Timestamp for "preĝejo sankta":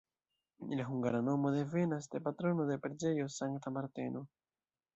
2.87-3.77